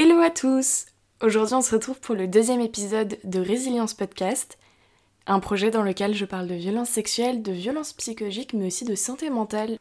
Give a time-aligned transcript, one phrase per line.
[0.00, 0.86] Hello à tous
[1.20, 4.56] Aujourd'hui on se retrouve pour le deuxième épisode de Résilience Podcast,
[5.26, 8.94] un projet dans lequel je parle de violences sexuelles, de violences psychologiques mais aussi de
[8.94, 9.76] santé mentale.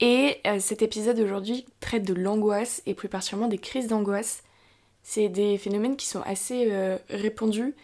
[0.00, 4.42] Et euh, cet épisode aujourd'hui traite de l'angoisse et plus particulièrement des crises d'angoisse.
[5.02, 7.74] C'est des phénomènes qui sont assez euh, répandus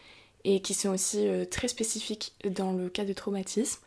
[0.44, 3.80] et qui sont aussi euh, très spécifiques dans le cas de traumatisme.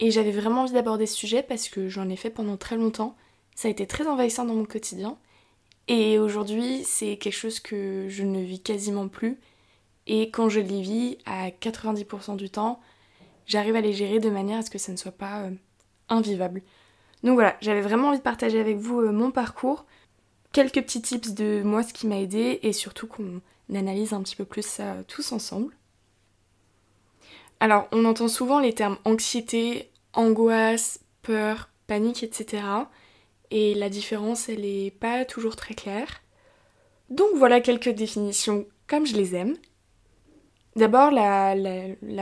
[0.00, 3.14] Et j'avais vraiment envie d'aborder ce sujet parce que j'en ai fait pendant très longtemps.
[3.54, 5.18] Ça a été très envahissant dans mon quotidien.
[5.88, 9.38] Et aujourd'hui, c'est quelque chose que je ne vis quasiment plus.
[10.06, 12.80] Et quand je les vis, à 90% du temps,
[13.46, 15.50] j'arrive à les gérer de manière à ce que ça ne soit pas euh,
[16.10, 16.62] invivable.
[17.24, 19.86] Donc voilà, j'avais vraiment envie de partager avec vous euh, mon parcours,
[20.52, 23.40] quelques petits tips de moi, ce qui m'a aidé, et surtout qu'on
[23.74, 25.74] analyse un petit peu plus ça tous ensemble.
[27.60, 32.62] Alors, on entend souvent les termes anxiété, angoisse, peur, panique, etc.
[33.50, 36.22] Et la différence, elle n'est pas toujours très claire.
[37.10, 39.56] Donc voilà quelques définitions comme je les aime.
[40.76, 41.54] D'abord, la,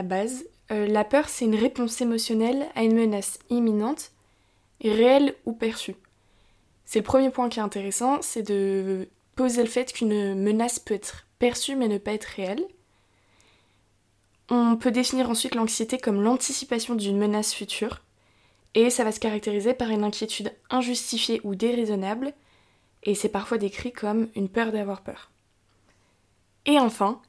[0.03, 0.45] base.
[0.71, 4.11] Euh, la peur, c'est une réponse émotionnelle à une menace imminente,
[4.81, 5.95] réelle ou perçue.
[6.85, 10.93] C'est le premier point qui est intéressant, c'est de poser le fait qu'une menace peut
[10.93, 12.65] être perçue mais ne pas être réelle.
[14.49, 18.01] On peut définir ensuite l'anxiété comme l'anticipation d'une menace future,
[18.77, 22.31] et ça va se caractériser par une inquiétude injustifiée ou déraisonnable,
[23.01, 25.31] et c'est parfois décrit comme une peur d'avoir peur.
[26.67, 27.19] Et enfin,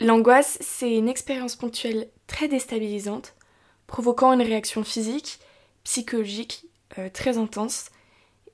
[0.00, 3.34] l'angoisse, c'est une expérience ponctuelle très déstabilisante,
[3.86, 5.40] provoquant une réaction physique,
[5.84, 6.64] psychologique
[6.96, 7.90] euh, très intense,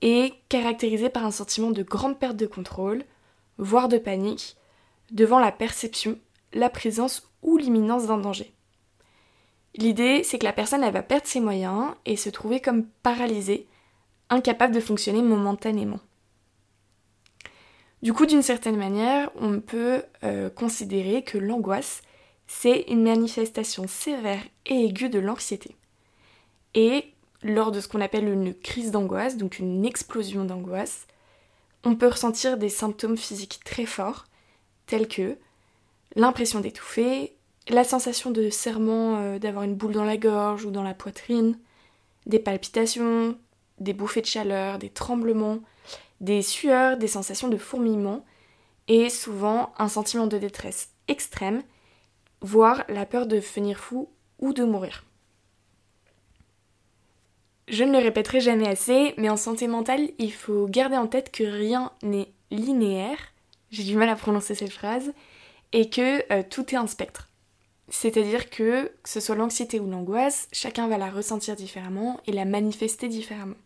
[0.02, 3.04] et caractérisée par un sentiment de grande perte de contrôle,
[3.58, 4.56] voire de panique,
[5.12, 6.18] devant la perception,
[6.52, 8.52] la présence ou l'imminence d'un danger.
[9.76, 13.66] L'idée, c'est que la personne, elle va perdre ses moyens et se trouver comme paralysée,
[14.30, 16.00] incapable de fonctionner momentanément.
[18.02, 22.02] Du coup, d'une certaine manière, on peut euh, considérer que l'angoisse,
[22.46, 25.74] c'est une manifestation sévère et aiguë de l'anxiété.
[26.74, 27.06] Et
[27.42, 31.06] lors de ce qu'on appelle une crise d'angoisse, donc une explosion d'angoisse,
[31.84, 34.26] on peut ressentir des symptômes physiques très forts,
[34.86, 35.36] tels que
[36.14, 37.34] l'impression d'étouffer,
[37.68, 41.58] la sensation de serrement, euh, d'avoir une boule dans la gorge ou dans la poitrine,
[42.26, 43.36] des palpitations,
[43.78, 45.60] des bouffées de chaleur, des tremblements,
[46.20, 48.24] des sueurs, des sensations de fourmillement
[48.88, 51.62] et souvent un sentiment de détresse extrême,
[52.40, 54.08] voire la peur de finir fou
[54.38, 55.04] ou de mourir.
[57.66, 61.32] Je ne le répéterai jamais assez, mais en santé mentale, il faut garder en tête
[61.32, 63.16] que rien n'est linéaire,
[63.70, 65.12] j'ai du mal à prononcer cette phrase,
[65.72, 67.30] et que euh, tout est un spectre.
[67.90, 72.44] C'est-à-dire que, que ce soit l'anxiété ou l'angoisse, chacun va la ressentir différemment et la
[72.44, 73.56] manifester différemment.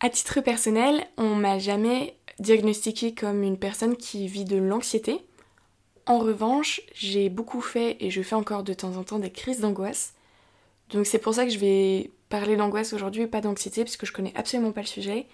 [0.00, 5.24] À titre personnel, on m'a jamais diagnostiqué comme une personne qui vit de l'anxiété.
[6.06, 9.60] En revanche, j'ai beaucoup fait et je fais encore de temps en temps des crises
[9.60, 10.14] d'angoisse.
[10.90, 14.06] Donc c'est pour ça que je vais parler d'angoisse aujourd'hui et pas d'anxiété parce que
[14.06, 15.26] je connais absolument pas le sujet.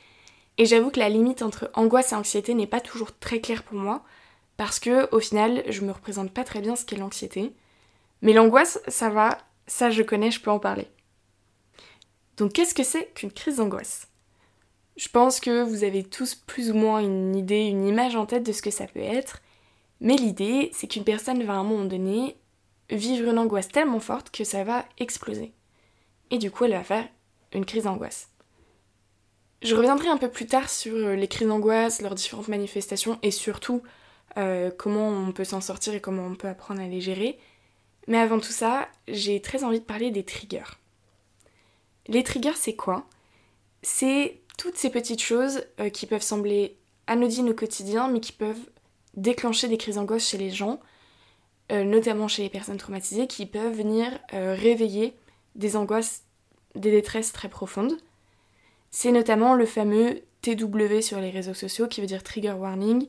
[0.59, 3.77] Et j'avoue que la limite entre angoisse et anxiété n'est pas toujours très claire pour
[3.77, 4.03] moi
[4.57, 7.53] parce que au final, je me représente pas très bien ce qu'est l'anxiété.
[8.21, 10.87] Mais l'angoisse, ça va, ça je connais, je peux en parler.
[12.37, 14.09] Donc qu'est-ce que c'est qu'une crise d'angoisse?
[14.97, 18.45] Je pense que vous avez tous plus ou moins une idée, une image en tête
[18.45, 19.41] de ce que ça peut être,
[20.01, 22.37] mais l'idée, c'est qu'une personne va à un moment donné
[22.91, 25.53] vivre une angoisse tellement forte que ça va exploser.
[26.31, 27.09] Et du coup, elle va faire
[27.53, 28.29] une crise d'angoisse.
[29.63, 33.83] Je reviendrai un peu plus tard sur les crises d'angoisse, leurs différentes manifestations et surtout
[34.39, 37.39] euh, comment on peut s'en sortir et comment on peut apprendre à les gérer.
[38.09, 40.79] Mais avant tout ça, j'ai très envie de parler des triggers.
[42.09, 43.07] Les triggers, c'est quoi?
[43.83, 46.77] C'est toutes ces petites choses euh, qui peuvent sembler
[47.07, 48.71] anodines au quotidien, mais qui peuvent
[49.15, 50.81] déclencher des crises d'angoisse chez les gens,
[51.71, 55.17] euh, notamment chez les personnes traumatisées, qui peuvent venir réveiller
[55.55, 56.23] des angoisses,
[56.75, 57.97] des détresses très profondes.
[58.91, 63.09] C'est notamment le fameux TW sur les réseaux sociaux qui veut dire trigger warning,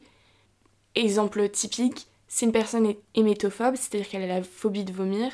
[0.96, 5.32] Exemple typique, si une personne est hémétophobe, c'est-à-dire qu'elle a la phobie de vomir,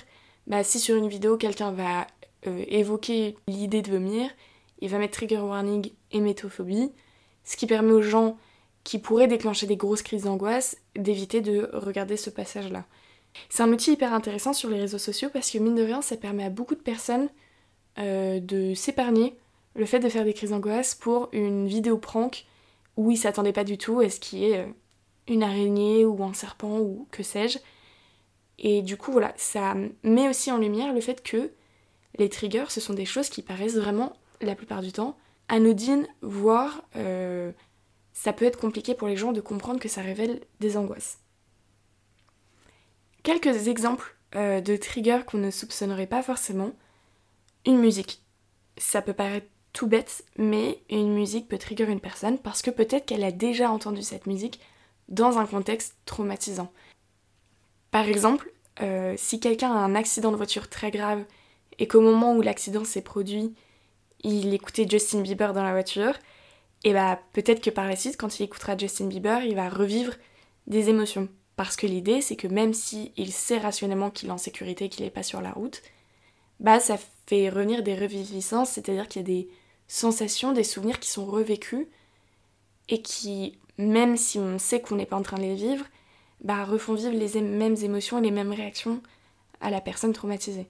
[0.48, 2.08] bah si sur une vidéo quelqu'un va
[2.48, 4.30] euh, évoquer l'idée de vomir,
[4.82, 6.92] il va mettre trigger warning hémétophobie,
[7.44, 8.38] ce qui permet aux gens
[8.84, 12.86] qui pourraient déclencher des grosses crises d'angoisse d'éviter de regarder ce passage-là.
[13.50, 16.18] C'est un outil hyper intéressant sur les réseaux sociaux parce que mine de rien, ça
[16.18, 17.30] permet à beaucoup de personnes
[17.98, 19.36] euh, de s'épargner
[19.76, 22.46] le fait de faire des crises d'angoisse pour une vidéo prank
[22.98, 24.66] où ils s'attendaient pas du tout à ce qui est euh,
[25.30, 27.60] une araignée ou un serpent ou que sais-je.
[28.58, 31.52] Et du coup, voilà, ça met aussi en lumière le fait que
[32.18, 35.18] les triggers, ce sont des choses qui paraissent vraiment, la plupart du temps,
[35.48, 37.52] anodines, voire euh,
[38.14, 41.20] ça peut être compliqué pour les gens de comprendre que ça révèle des angoisses.
[43.24, 46.72] Quelques exemples euh, de triggers qu'on ne soupçonnerait pas forcément.
[47.66, 48.22] Une musique.
[48.78, 53.06] Ça peut paraître tout bête, mais une musique peut trigger une personne parce que peut-être
[53.06, 54.60] qu'elle a déjà entendu cette musique
[55.10, 56.72] dans un contexte traumatisant.
[57.92, 58.52] Par exemple,
[58.82, 61.26] euh, si quelqu'un a un accident de voiture très grave
[61.80, 63.54] et qu'au moment où l'accident s'est produit,
[64.24, 66.14] il écoutait Justin Bieber dans la voiture,
[66.84, 70.14] et bah peut-être que par la suite, quand il écoutera Justin Bieber, il va revivre
[70.68, 71.28] des émotions.
[71.56, 75.04] Parce que l'idée, c'est que même si il sait rationnellement qu'il est en sécurité, qu'il
[75.04, 75.82] n'est pas sur la route,
[76.60, 79.50] bah ça fait revenir des reviviscences, c'est-à-dire qu'il y a des
[79.88, 81.88] sensations, des souvenirs qui sont revécus
[82.88, 85.86] et qui, même si on sait qu'on n'est pas en train de les vivre,
[86.42, 89.02] bah refont vivre les mêmes émotions et les mêmes réactions
[89.62, 90.70] à la personne traumatisée.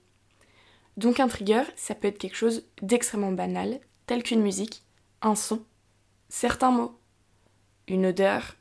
[0.96, 4.84] Donc un trigger, ça peut être quelque chose d'extrêmement banal, tel qu'une musique,
[5.24, 5.66] un son,
[6.30, 7.00] certains mots,
[7.88, 8.56] une odeur,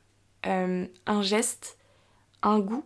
[0.47, 1.77] euh, un geste,
[2.41, 2.83] un goût.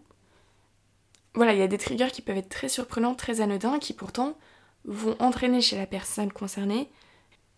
[1.34, 4.38] Voilà, il y a des triggers qui peuvent être très surprenants, très anodins, qui pourtant
[4.84, 6.90] vont entraîner chez la personne concernée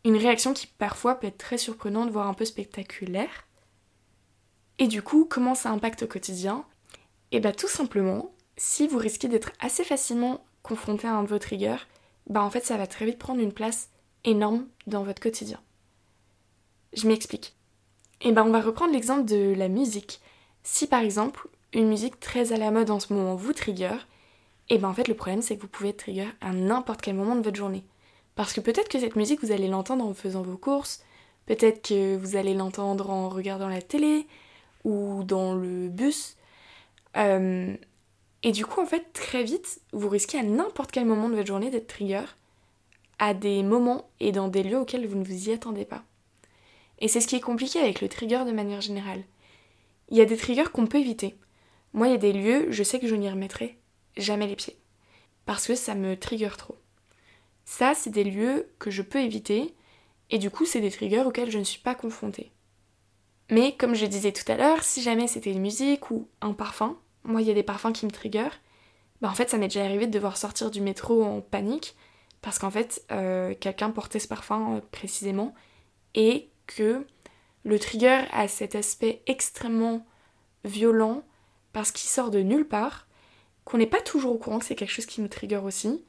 [0.03, 3.47] une réaction qui parfois peut être très surprenante, voire un peu spectaculaire.
[4.79, 6.65] Et du coup, comment ça impacte au quotidien?
[7.31, 11.27] Et eh bien tout simplement, si vous risquez d'être assez facilement confronté à un de
[11.27, 11.87] vos triggers,
[12.27, 13.89] bah en fait ça va très vite prendre une place
[14.23, 15.59] énorme dans votre quotidien.
[16.93, 17.55] Je m'explique.
[18.21, 20.21] Et eh ben on va reprendre l'exemple de la musique.
[20.63, 23.97] Si par exemple une musique très à la mode en ce moment vous trigger,
[24.69, 27.01] et eh ben en fait le problème c'est que vous pouvez être trigger à n'importe
[27.01, 27.83] quel moment de votre journée.
[28.35, 31.03] Parce que peut-être que cette musique vous allez l'entendre en faisant vos courses,
[31.45, 34.25] peut-être que vous allez l'entendre en regardant la télé
[34.85, 36.37] ou dans le bus.
[37.17, 37.75] Euh,
[38.43, 41.47] et du coup en fait très vite vous risquez à n'importe quel moment de votre
[41.47, 42.25] journée d'être trigger
[43.19, 46.03] à des moments et dans des lieux auxquels vous ne vous y attendez pas.
[46.99, 49.23] Et c'est ce qui est compliqué avec le trigger de manière générale.
[50.09, 51.35] Il y a des triggers qu'on peut éviter.
[51.93, 53.77] Moi, il y a des lieux, je sais que je n'y remettrai
[54.17, 54.77] jamais les pieds.
[55.45, 56.77] Parce que ça me trigger trop.
[57.65, 59.73] Ça, c'est des lieux que je peux éviter,
[60.29, 62.51] et du coup, c'est des triggers auxquels je ne suis pas confrontée.
[63.49, 66.97] Mais comme je disais tout à l'heure, si jamais c'était une musique ou un parfum,
[67.23, 68.49] moi il y a des parfums qui me trigger,
[69.21, 71.95] bah en fait ça m'est déjà arrivé de devoir sortir du métro en panique
[72.41, 75.53] parce qu'en fait euh, quelqu'un portait ce parfum euh, précisément
[76.15, 77.05] et que
[77.63, 80.05] le trigger a cet aspect extrêmement
[80.63, 81.23] violent
[81.73, 83.07] parce qu'il sort de nulle part,
[83.65, 86.05] qu'on n'est pas toujours au courant que c'est quelque chose qui nous trigger aussi,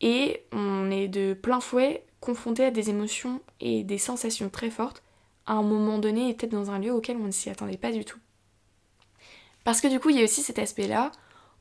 [0.00, 5.02] et on est de plein fouet confronté à des émotions et des sensations très fortes
[5.46, 7.92] à un moment donné et peut-être dans un lieu auquel on ne s'y attendait pas
[7.92, 8.18] du tout.
[9.64, 11.12] Parce que du coup, il y a aussi cet aspect-là.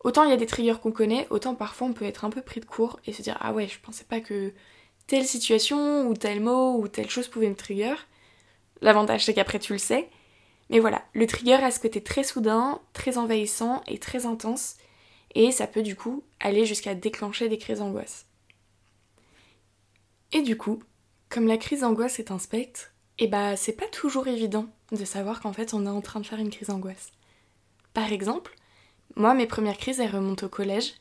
[0.03, 2.41] Autant il y a des triggers qu'on connaît, autant parfois on peut être un peu
[2.41, 4.51] pris de court et se dire Ah ouais, je pensais pas que
[5.05, 7.93] telle situation ou tel mot ou telle chose pouvait me trigger.
[8.81, 10.09] L'avantage c'est qu'après tu le sais.
[10.71, 14.77] Mais voilà, le trigger a ce côté très soudain, très envahissant et très intense,
[15.35, 18.25] et ça peut du coup aller jusqu'à déclencher des crises d'angoisse.
[20.31, 20.81] Et du coup,
[21.27, 25.05] comme la crise d'angoisse est un spectre, et eh bah c'est pas toujours évident de
[25.05, 27.11] savoir qu'en fait on est en train de faire une crise d'angoisse.
[27.93, 28.55] Par exemple,
[29.15, 30.93] moi mes premières crises elles remontent au collège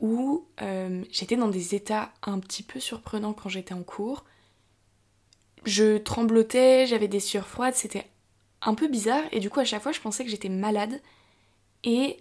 [0.00, 4.24] où euh, j'étais dans des états un petit peu surprenants quand j'étais en cours,
[5.64, 8.06] je tremblotais, j'avais des sueurs froides, c'était
[8.60, 11.00] un peu bizarre et du coup à chaque fois je pensais que j'étais malade
[11.84, 12.18] et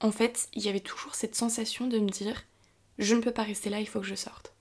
[0.00, 2.44] en fait il y avait toujours cette sensation de me dire
[2.98, 4.54] je ne peux pas rester là, il faut que je sorte.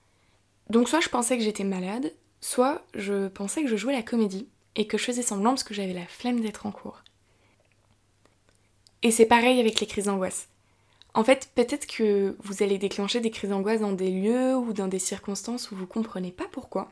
[0.70, 2.12] Donc soit je pensais que j'étais malade,
[2.44, 5.74] soit je pensais que je jouais la comédie et que je faisais semblant parce que
[5.74, 7.04] j'avais la flemme d'être en cours.
[9.02, 10.50] Et c'est pareil avec les crises d'angoisse.
[11.14, 14.88] En fait, peut-être que vous allez déclencher des crises d'angoisse dans des lieux ou dans
[14.88, 16.92] des circonstances où vous comprenez pas pourquoi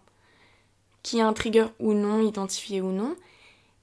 [1.04, 3.16] qui est un trigger ou non, identifié ou non,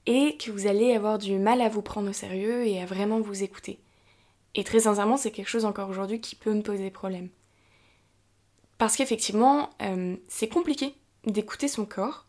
[0.05, 3.19] et que vous allez avoir du mal à vous prendre au sérieux et à vraiment
[3.19, 3.77] vous écouter.
[4.55, 7.29] Et très sincèrement, c'est quelque chose encore aujourd'hui qui peut me poser problème.
[8.77, 10.95] Parce qu'effectivement, euh, c'est compliqué
[11.25, 12.25] d'écouter son corps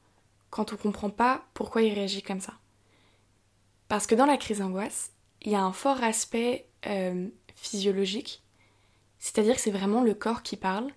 [0.50, 2.54] quand on comprend pas pourquoi il réagit comme ça.
[3.88, 8.42] Parce que dans la crise d'angoisse, il y a un fort aspect euh, physiologique,
[9.18, 10.92] c'est-à-dire que c'est vraiment le corps qui parle,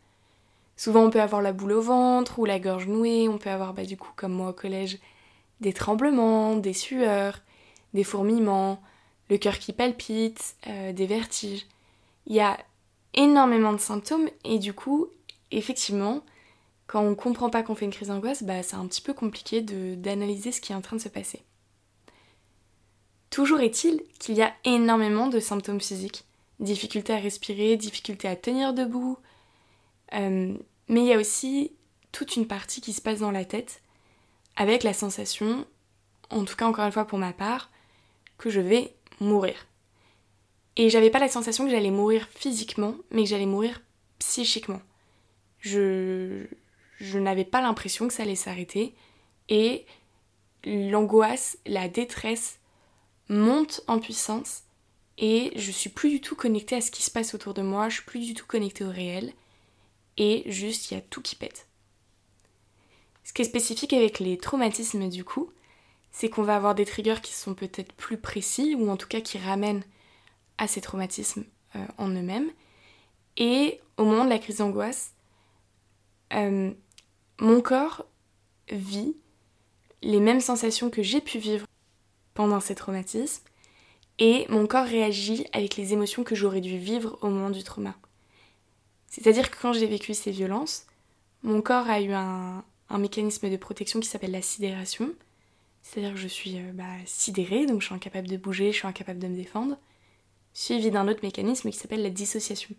[0.75, 3.73] Souvent on peut avoir la boule au ventre ou la gorge nouée, on peut avoir
[3.73, 4.99] bah, du coup comme moi au collège
[5.61, 7.39] des tremblements, des sueurs,
[7.93, 8.81] des fourmillements,
[9.29, 11.65] le cœur qui palpite, euh, des vertiges.
[12.25, 12.57] Il y a
[13.13, 15.07] énormément de symptômes et du coup
[15.51, 16.21] effectivement
[16.87, 19.61] quand on comprend pas qu'on fait une crise d'angoisse, bah, c'est un petit peu compliqué
[19.61, 21.43] d'analyser ce qui est en train de se passer.
[23.29, 26.25] Toujours est-il qu'il y a énormément de symptômes physiques.
[26.59, 29.17] Difficulté à respirer, difficulté à tenir debout,
[30.13, 30.53] euh,
[30.87, 31.71] mais il y a aussi
[32.11, 33.81] toute une partie qui se passe dans la tête
[34.55, 35.65] avec la sensation
[36.33, 37.69] en tout cas encore une fois pour ma part,
[38.37, 39.67] que je vais mourir.
[40.75, 43.81] Et j'avais pas la sensation que j'allais mourir physiquement, mais que j'allais mourir
[44.19, 44.81] psychiquement.
[45.59, 46.45] Je,
[47.03, 48.95] je n'avais pas l'impression que ça allait s'arrêter.
[49.49, 49.85] Et
[50.65, 52.59] l'angoisse, la détresse
[53.29, 54.63] monte en puissance
[55.17, 57.89] et je suis plus du tout connectée à ce qui se passe autour de moi,
[57.89, 59.33] je suis plus du tout connectée au réel
[60.17, 61.67] et juste il y a tout qui pète.
[63.23, 65.51] Ce qui est spécifique avec les traumatismes du coup,
[66.11, 69.21] c'est qu'on va avoir des triggers qui sont peut-être plus précis ou en tout cas
[69.21, 69.83] qui ramènent
[70.57, 71.43] à ces traumatismes
[71.75, 72.49] euh, en eux-mêmes.
[73.37, 75.13] Et au moment de la crise d'angoisse,
[76.33, 76.71] euh,
[77.43, 78.05] mon corps
[78.71, 79.17] vit
[80.01, 81.67] les mêmes sensations que j'ai pu vivre
[82.33, 83.43] pendant ces traumatismes
[84.17, 87.95] et mon corps réagit avec les émotions que j'aurais dû vivre au moment du trauma.
[89.07, 90.87] C'est-à-dire que quand j'ai vécu ces violences,
[91.43, 92.63] mon corps a eu un,
[92.97, 95.13] mécanisme de protection qui s'appelle la sidération.
[95.81, 98.87] C'est-à-dire que je suis euh, bah, sidérée, donc je suis incapable de bouger, je suis
[98.87, 99.77] incapable de me défendre,
[100.53, 102.73] suivi d'un autre mécanisme qui s'appelle la dissociation.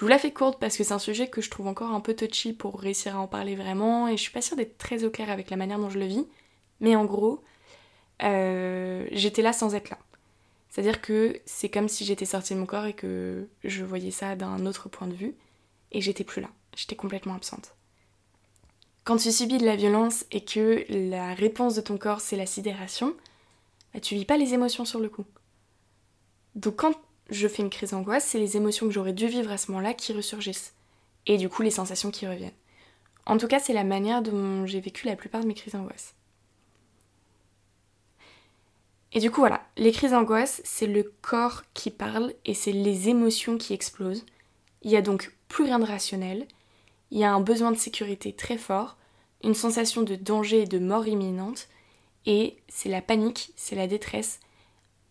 [0.00, 2.00] Je vous la fais courte parce que c'est un sujet que je trouve encore un
[2.00, 5.04] peu touchy pour réussir à en parler vraiment et je suis pas sûre d'être très
[5.04, 6.26] au clair avec la manière dont je le vis.
[6.80, 7.44] Mais en gros,
[8.22, 9.98] euh, j'étais là sans être là.
[10.70, 14.36] C'est-à-dire que c'est comme si j'étais sortie de mon corps et que je voyais ça
[14.36, 15.34] d'un autre point de vue
[15.92, 16.48] et j'étais plus là.
[16.74, 17.74] J'étais complètement absente.
[19.04, 22.46] Quand tu subis de la violence et que la réponse de ton corps c'est la
[22.46, 23.14] sidération,
[23.92, 25.26] bah, tu vis pas les émotions sur le coup.
[26.54, 26.94] Donc quand
[27.30, 29.94] je fais une crise d'angoisse, c'est les émotions que j'aurais dû vivre à ce moment-là
[29.94, 30.74] qui ressurgissent.
[31.26, 32.52] Et du coup, les sensations qui reviennent.
[33.26, 36.14] En tout cas, c'est la manière dont j'ai vécu la plupart de mes crises d'angoisse.
[39.12, 43.08] Et du coup, voilà, les crises d'angoisse, c'est le corps qui parle et c'est les
[43.08, 44.24] émotions qui explosent.
[44.82, 46.46] Il y a donc plus rien de rationnel,
[47.10, 48.96] il y a un besoin de sécurité très fort,
[49.42, 51.68] une sensation de danger et de mort imminente,
[52.24, 54.38] et c'est la panique, c'est la détresse,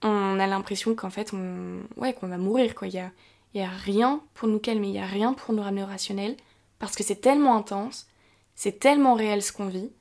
[0.01, 2.87] on a l'impression qu'en fait, on, ouais, qu'on va mourir, quoi.
[2.87, 3.11] Il y a,
[3.53, 6.37] y a rien pour nous calmer, il y a rien pour nous ramener au rationnel,
[6.79, 8.07] parce que c'est tellement intense,
[8.55, 9.91] c'est tellement réel ce qu'on vit,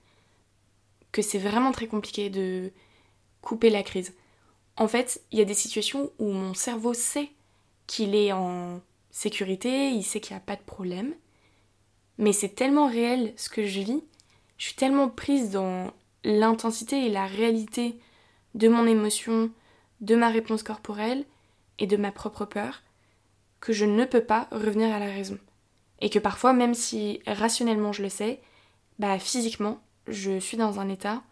[1.12, 2.72] que c'est vraiment très compliqué de
[3.40, 4.14] couper la crise.
[4.76, 7.30] En fait, il y a des situations où mon cerveau sait
[7.86, 11.14] qu'il est en sécurité, il sait qu'il n'y a pas de problème,
[12.18, 14.04] mais c'est tellement réel ce que je vis,
[14.58, 15.92] je suis tellement prise dans
[16.24, 17.98] l'intensité et la réalité
[18.54, 19.50] de mon émotion,
[20.00, 21.24] de ma réponse corporelle
[21.78, 22.82] et de ma propre peur
[23.60, 25.38] que je ne peux pas revenir à la raison.
[26.00, 28.40] Et que parfois, même si rationnellement je le sais,
[28.98, 31.22] bah physiquement, je suis dans un état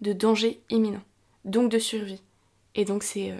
[0.00, 1.02] de danger imminent,
[1.44, 2.22] donc de survie.
[2.74, 3.38] Et donc c'est euh,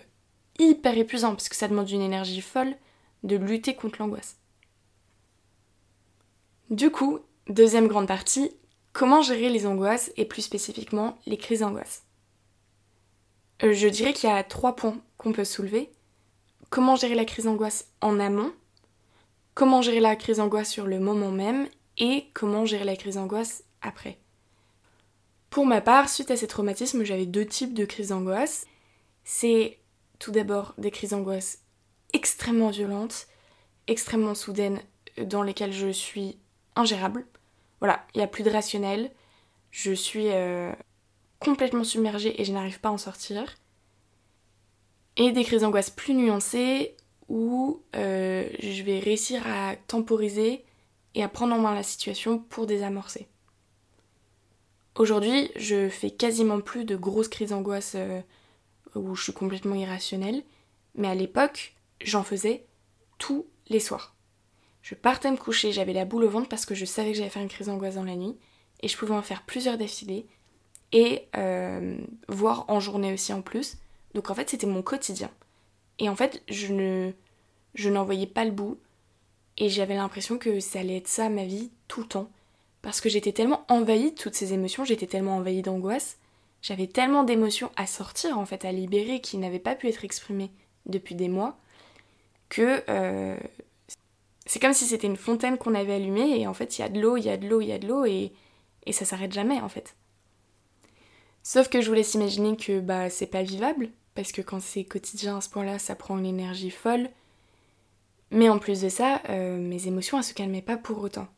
[0.59, 2.75] hyper épuisant parce que ça demande une énergie folle
[3.23, 4.37] de lutter contre l'angoisse.
[6.71, 8.51] Du coup, deuxième grande partie,
[8.93, 12.04] comment gérer les angoisses et plus spécifiquement les crises d'angoisse.
[13.65, 15.91] Euh, je dirais qu'il y a trois points qu'on peut soulever.
[16.71, 18.53] Comment gérer la crise d'angoisse en amont,
[19.55, 21.69] comment gérer la crise d'angoisse sur le moment même
[21.99, 24.19] et comment gérer la crise d'angoisse après.
[25.51, 28.67] Pour ma part, suite à ces traumatismes, j'avais deux types de crises d'angoisse.
[29.23, 29.79] C'est
[30.19, 31.61] tout d'abord des crises d'angoisse
[32.13, 33.29] extrêmement violentes,
[33.87, 34.81] extrêmement soudaines,
[35.17, 36.39] dans lesquelles je suis
[36.75, 37.25] ingérable.
[37.79, 39.13] Voilà, il n'y a plus de rationnel.
[39.71, 40.73] Je suis euh,
[41.45, 43.45] complètement submergée et je n'arrive pas à en sortir.
[45.17, 46.97] Et des crises d'angoisse plus nuancées
[47.29, 50.65] où euh, je vais réussir à temporiser
[51.15, 53.29] et à prendre en main la situation pour désamorcer.
[54.97, 58.21] Aujourd'hui, je fais quasiment plus de grosses crises d'angoisse euh,
[58.95, 60.43] où je suis complètement irrationnelle,
[60.95, 62.65] mais à l'époque, j'en faisais
[63.19, 64.15] tous les soirs.
[64.83, 67.31] Je partais me coucher, j'avais la boule au ventre parce que je savais que j'allais
[67.31, 68.37] faire une crise d'angoisse dans la nuit,
[68.81, 70.27] et je pouvais en faire plusieurs d'affilée,
[70.95, 71.99] et euh,
[72.29, 73.77] voir en journée aussi en plus.
[74.15, 75.31] Donc en fait c'était mon quotidien.
[75.99, 77.13] Et en fait je ne
[77.75, 78.79] je n'en voyais pas le bout
[79.59, 82.31] et j'avais l'impression que ça allait être ça ma vie tout le temps.
[82.81, 86.19] Parce que j'étais tellement envahie de toutes ces émotions, j'étais tellement envahie d'angoisse,
[86.63, 90.51] j'avais tellement d'émotions à sortir en fait, à libérer qui n'avaient pas pu être exprimées
[90.87, 91.57] depuis des mois,
[92.51, 93.37] que euh,
[94.47, 96.89] c'est comme si c'était une fontaine qu'on avait allumée et en fait il y a
[96.89, 98.33] de l'eau, il y a de l'eau, il y a de l'eau et,
[98.87, 99.97] et ça s'arrête jamais en fait.
[101.47, 104.83] Sauf que je vous laisse imaginer que bah c'est pas vivable, parce que quand c'est
[104.85, 107.11] quotidien à ce point-là, ça prend une énergie folle.
[108.31, 111.29] Mais en plus de ça, euh, mes émotions elles se calmaient pas pour autant.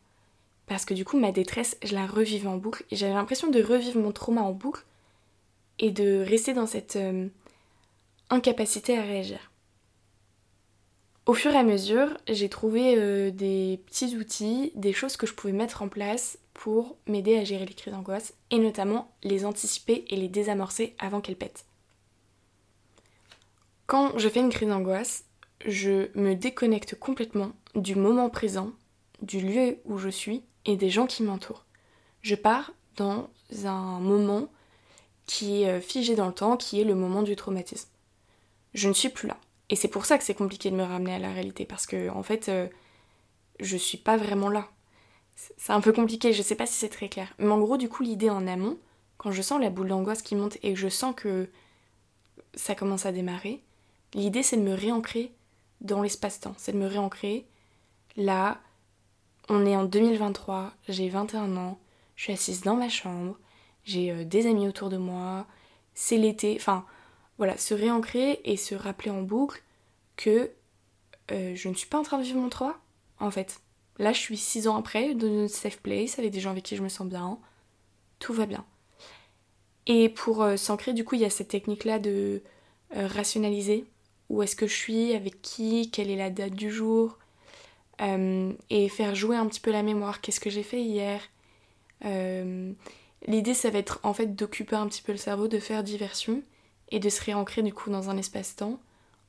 [0.66, 3.60] Parce que du coup, ma détresse, je la revivais en boucle, et j'avais l'impression de
[3.60, 4.84] revivre mon trauma en boucle,
[5.80, 7.26] et de rester dans cette euh,
[8.30, 9.50] incapacité à réagir.
[11.26, 15.34] Au fur et à mesure, j'ai trouvé euh, des petits outils, des choses que je
[15.34, 20.06] pouvais mettre en place pour m'aider à gérer les crises d'angoisse et notamment les anticiper
[20.08, 21.66] et les désamorcer avant qu'elles pètent.
[23.86, 25.26] Quand je fais une crise d'angoisse,
[25.66, 28.72] je me déconnecte complètement du moment présent,
[29.20, 31.66] du lieu où je suis et des gens qui m'entourent.
[32.22, 33.28] Je pars dans
[33.64, 34.48] un moment
[35.26, 37.90] qui est euh, figé dans le temps, qui est le moment du traumatisme.
[38.72, 39.36] Je ne suis plus là.
[39.68, 42.08] Et c'est pour ça que c'est compliqué de me ramener à la réalité, parce que
[42.08, 42.66] en fait, euh,
[43.60, 44.68] je suis pas vraiment là.
[45.36, 47.32] C'est un peu compliqué, je sais pas si c'est très clair.
[47.38, 48.78] Mais en gros, du coup, l'idée en amont,
[49.18, 51.48] quand je sens la boule d'angoisse qui monte et que je sens que
[52.54, 53.62] ça commence à démarrer,
[54.14, 55.32] l'idée c'est de me réancrer
[55.82, 57.46] dans l'espace-temps, c'est de me réancrer
[58.16, 58.60] là.
[59.48, 61.78] On est en 2023, j'ai 21 ans,
[62.16, 63.38] je suis assise dans ma chambre,
[63.84, 65.46] j'ai euh, des amis autour de moi,
[65.94, 66.84] c'est l'été, enfin
[67.38, 69.62] voilà, se réancrer et se rappeler en boucle
[70.16, 70.50] que
[71.30, 72.78] euh, je ne suis pas en train de vivre mon 3,
[73.20, 73.60] en fait.
[73.98, 76.76] Là, je suis 6 ans après, dans une safe place, avec des gens avec qui
[76.76, 77.38] je me sens bien.
[78.18, 78.64] Tout va bien.
[79.86, 82.42] Et pour euh, s'ancrer, du coup, il y a cette technique-là de
[82.96, 83.84] euh, rationaliser.
[84.28, 87.18] Où est-ce que je suis, avec qui, quelle est la date du jour.
[88.00, 90.20] et faire jouer un petit peu la mémoire.
[90.20, 91.20] Qu'est-ce que j'ai fait hier
[93.26, 96.42] L'idée, ça va être en fait d'occuper un petit peu le cerveau, de faire diversion
[96.90, 98.78] et de se réancrer du coup dans un espace-temps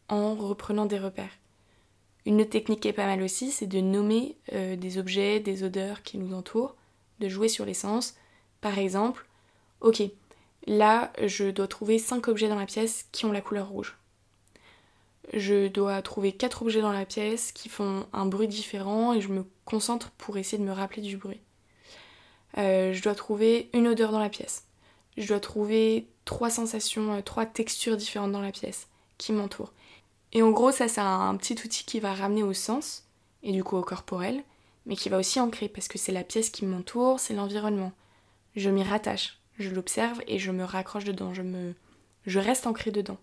[0.10, 1.32] en reprenant des repères.
[2.28, 5.64] Une autre technique qui est pas mal aussi, c'est de nommer euh, des objets, des
[5.64, 6.76] odeurs qui nous entourent,
[7.22, 8.16] de jouer sur les sens.
[8.60, 9.26] Par exemple,
[9.80, 10.04] ok,
[10.66, 13.98] là je dois trouver 5 objets dans la pièce qui ont la couleur rouge.
[15.34, 19.30] Je dois trouver 4 objets dans la pièce qui font un bruit différent et je
[19.30, 21.40] me concentre pour essayer de me rappeler du bruit.
[22.58, 24.66] Euh, je dois trouver une odeur dans la pièce.
[25.16, 29.72] Je dois trouver trois sensations, euh, trois textures différentes dans la pièce qui m'entourent.
[30.38, 33.08] Et en gros, ça, c'est un, petit outil qui va ramener au sens,
[33.42, 34.44] et du coup au corporel,
[34.86, 37.92] mais qui va aussi ancrer, parce que c'est la pièce qui m'entoure, c'est l'environnement.
[38.56, 41.74] Je m'y rattache, je l'observe et je me raccroche dedans, je, me,
[42.28, 43.18] je reste ancré dedans.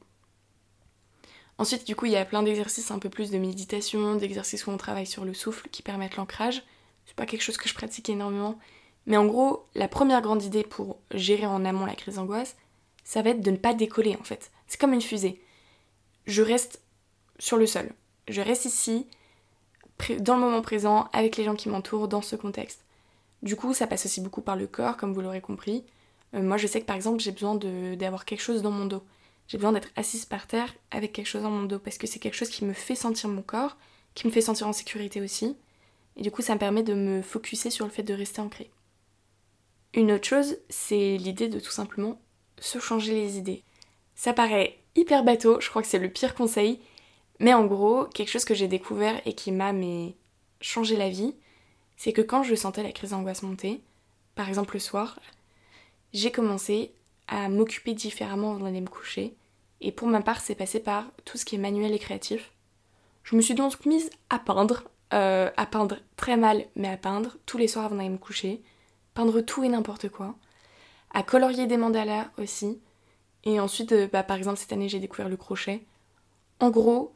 [1.56, 4.72] Ensuite, du coup, il y a plein d'exercices un peu plus de méditation, d'exercices où
[4.72, 6.64] on travaille sur le souffle qui permettent l'ancrage.
[7.06, 8.58] C'est pas quelque chose que je pratique énormément,
[9.06, 12.56] mais en gros, la première grande idée pour gérer en amont la crise d'angoisse,
[13.04, 14.50] ça va être de ne pas décoller en fait.
[14.66, 15.40] C'est comme une fusée.
[16.26, 16.80] Je reste
[17.38, 17.92] sur le sol.
[18.28, 19.06] Je reste ici,
[20.20, 22.84] dans le moment présent, avec les gens qui m'entourent, dans ce contexte.
[23.42, 25.84] Du coup, ça passe aussi beaucoup par le corps, comme vous l'aurez compris.
[26.34, 29.02] Euh, moi, je sais que par exemple, j'ai besoin d'avoir quelque chose dans mon dos.
[29.48, 32.18] J'ai besoin d'être assise par terre avec quelque chose dans mon dos, parce que c'est
[32.18, 33.76] quelque chose qui me fait sentir mon corps,
[34.14, 35.56] qui me fait sentir en sécurité aussi.
[36.16, 38.70] Et du coup, ça me permet de me focuser sur le fait de rester ancré.
[39.92, 42.20] Une autre chose, c'est l'idée de tout simplement
[42.58, 43.62] se changer les idées.
[44.14, 46.80] Ça paraît hyper bateau, je crois que c'est le pire conseil,
[47.40, 49.72] mais en gros, quelque chose que j'ai découvert et qui m'a
[50.60, 51.34] changé la vie,
[51.96, 53.82] c'est que quand je sentais la crise d'angoisse monter,
[54.34, 55.18] par exemple le soir,
[56.12, 56.92] j'ai commencé
[57.26, 59.34] à m'occuper différemment avant d'aller me coucher,
[59.80, 62.52] et pour ma part, c'est passé par tout ce qui est manuel et créatif.
[63.22, 67.36] Je me suis donc mise à peindre, euh, à peindre très mal, mais à peindre
[67.46, 68.62] tous les soirs avant d'aller me coucher,
[69.14, 70.36] peindre tout et n'importe quoi,
[71.12, 72.80] à colorier des mandalas aussi.
[73.44, 75.84] Et ensuite, euh, bah, par exemple, cette année, j'ai découvert le crochet.
[76.60, 77.14] En gros,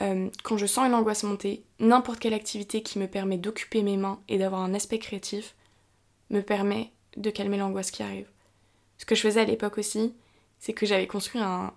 [0.00, 3.96] euh, quand je sens une angoisse monter, n'importe quelle activité qui me permet d'occuper mes
[3.96, 5.54] mains et d'avoir un aspect créatif
[6.30, 8.28] me permet de calmer l'angoisse qui arrive.
[8.98, 10.14] Ce que je faisais à l'époque aussi,
[10.58, 11.72] c'est que j'avais construit un,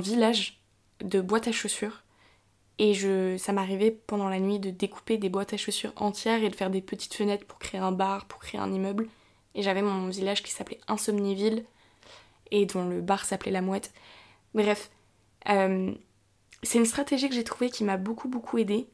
[0.00, 0.60] village
[1.00, 2.02] de boîtes à chaussures.
[2.78, 6.48] Et je, ça m'arrivait pendant la nuit de découper des boîtes à chaussures entières et
[6.48, 9.08] de faire des petites fenêtres pour créer un bar, pour créer un immeuble.
[9.54, 11.64] Et j'avais mon village qui s'appelait Insomnieville
[12.50, 13.92] et dont le bar s'appelait La Mouette.
[14.54, 14.90] Bref,
[15.48, 15.92] euh,
[16.62, 18.86] c'est une stratégie que j'ai trouvée qui m'a beaucoup beaucoup aidée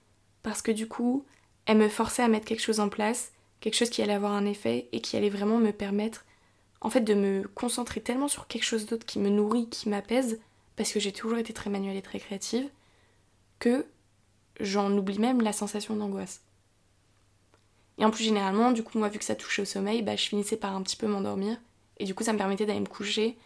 [0.42, 1.24] parce que du coup,
[1.66, 4.46] elle me forçait à mettre quelque chose en place, quelque chose qui allait avoir un
[4.46, 6.24] effet et qui allait vraiment me permettre
[6.81, 10.40] en fait de me concentrer tellement sur quelque chose d'autre qui me nourrit, qui m'apaise
[10.76, 12.68] parce que j'ai toujours été très manuelle et très créative
[13.59, 13.85] que
[14.61, 16.40] j'en oublie même la sensation d'angoisse.
[17.98, 20.28] Et en plus généralement, du coup, moi, vu que ça touchait au sommeil, bah, je
[20.28, 21.57] finissais par un petit peu m'endormir.
[21.98, 23.37] Et du coup, ça me permettait d'aller me coucher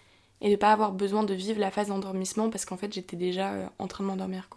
[0.43, 3.53] et de pas avoir besoin de vivre la phase d'endormissement parce qu'en fait, j'étais déjà
[3.53, 4.49] euh, en train de m'endormir.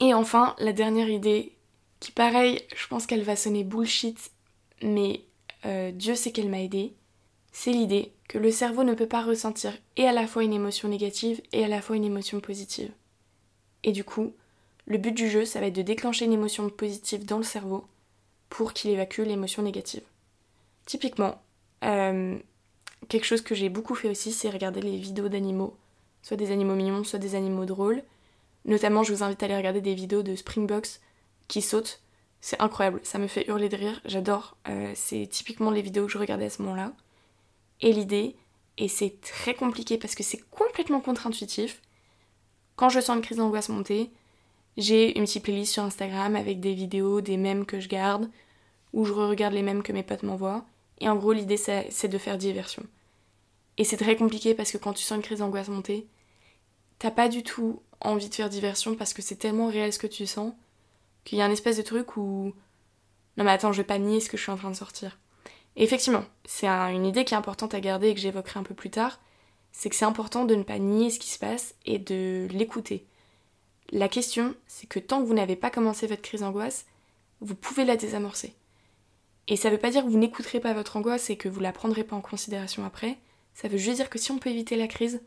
[0.00, 1.56] Et enfin, la dernière idée,
[2.00, 4.32] qui pareil, je pense qu'elle va sonner bullshit,
[4.82, 5.22] mais
[5.66, 6.94] euh, Dieu sait qu'elle m'a aidée,
[7.52, 10.88] c'est l'idée que le cerveau ne peut pas ressentir et à la fois une émotion
[10.88, 12.90] négative et à la fois une émotion positive.
[13.84, 14.34] Et du coup,
[14.86, 17.84] le but du jeu, ça va être de déclencher une émotion positive dans le cerveau
[18.48, 20.02] pour qu'il évacue l'émotion négative.
[20.86, 21.40] Typiquement,
[21.84, 22.38] euh,
[23.08, 25.76] quelque chose que j'ai beaucoup fait aussi, c'est regarder les vidéos d'animaux,
[26.22, 28.02] soit des animaux mignons, soit des animaux drôles.
[28.64, 31.00] Notamment, je vous invite à aller regarder des vidéos de Springbox
[31.48, 32.00] qui sautent.
[32.40, 34.56] C'est incroyable, ça me fait hurler de rire, j'adore.
[34.68, 36.92] Euh, c'est typiquement les vidéos que je regardais à ce moment-là.
[37.80, 38.36] Et l'idée,
[38.78, 41.80] et c'est très compliqué parce que c'est complètement contre-intuitif,
[42.76, 44.10] quand je sens une crise d'angoisse monter,
[44.78, 48.30] j'ai une petite playlist sur Instagram avec des vidéos, des mèmes que je garde,
[48.94, 50.64] où je regarde les mèmes que mes potes m'envoient.
[51.00, 52.84] Et en gros, l'idée, c'est de faire diversion.
[53.78, 56.06] Et c'est très compliqué parce que quand tu sens une crise d'angoisse monter,
[56.98, 60.06] t'as pas du tout envie de faire diversion parce que c'est tellement réel ce que
[60.06, 60.52] tu sens
[61.24, 62.52] qu'il y a un espèce de truc où.
[63.36, 65.18] Non mais attends, je vais pas nier ce que je suis en train de sortir.
[65.76, 68.74] Et effectivement, c'est une idée qui est importante à garder et que j'évoquerai un peu
[68.74, 69.20] plus tard,
[69.72, 73.06] c'est que c'est important de ne pas nier ce qui se passe et de l'écouter.
[73.92, 76.86] La question, c'est que tant que vous n'avez pas commencé votre crise d'angoisse,
[77.40, 78.54] vous pouvez la désamorcer.
[79.50, 81.72] Et ça veut pas dire que vous n'écouterez pas votre angoisse et que vous la
[81.72, 83.18] prendrez pas en considération après.
[83.52, 85.20] Ça veut juste dire que si on peut éviter la crise,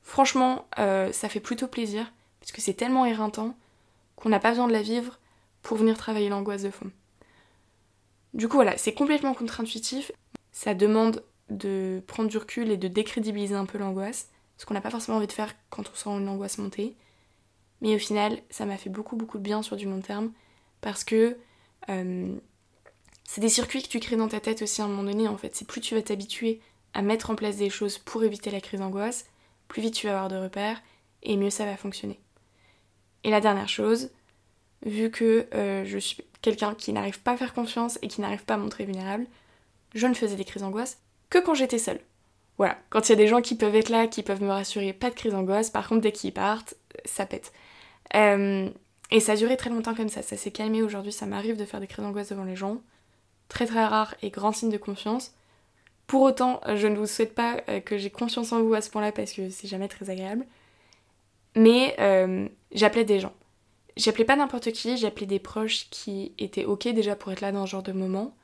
[0.00, 3.56] franchement, euh, ça fait plutôt plaisir, puisque c'est tellement éreintant
[4.14, 5.18] qu'on n'a pas besoin de la vivre
[5.62, 6.92] pour venir travailler l'angoisse de fond.
[8.32, 10.12] Du coup, voilà, c'est complètement contre-intuitif.
[10.52, 14.80] Ça demande de prendre du recul et de décrédibiliser un peu l'angoisse, ce qu'on n'a
[14.80, 16.94] pas forcément envie de faire quand on sent une angoisse monter.
[17.80, 20.30] Mais au final, ça m'a fait beaucoup beaucoup de bien sur du long terme,
[20.80, 21.36] parce que
[21.88, 22.38] euh,
[23.30, 25.36] c'est des circuits que tu crées dans ta tête aussi à un moment donné, en
[25.36, 25.54] fait.
[25.54, 26.62] C'est plus tu vas t'habituer
[26.94, 29.26] à mettre en place des choses pour éviter la crise d'angoisse,
[29.68, 30.80] plus vite tu vas avoir de repères,
[31.22, 32.18] et mieux ça va fonctionner.
[33.24, 34.12] Et la dernière chose,
[34.86, 38.46] vu que euh, je suis quelqu'un qui n'arrive pas à faire confiance et qui n'arrive
[38.46, 39.26] pas à montrer vulnérable,
[39.94, 40.96] je ne faisais des crises d'angoisse
[41.28, 42.00] que quand j'étais seule.
[42.56, 44.94] Voilà, quand il y a des gens qui peuvent être là, qui peuvent me rassurer,
[44.94, 47.52] pas de crise d'angoisse, par contre dès qu'ils partent, ça pète.
[48.16, 48.70] Euh,
[49.10, 51.66] et ça a duré très longtemps comme ça, ça s'est calmé aujourd'hui, ça m'arrive de
[51.66, 52.80] faire des crises d'angoisse devant les gens.
[53.48, 55.32] Très très rare et grand signe de confiance.
[56.06, 58.90] Pour autant, je ne vous souhaite pas euh, que j'ai confiance en vous à ce
[58.90, 60.46] point-là parce que c'est jamais très agréable.
[61.54, 63.32] Mais euh, j'appelais des gens.
[63.96, 67.66] J'appelais pas n'importe qui, j'appelais des proches qui étaient ok déjà pour être là dans
[67.66, 68.34] ce genre de moment.